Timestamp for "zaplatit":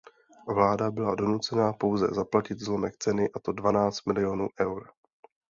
2.07-2.59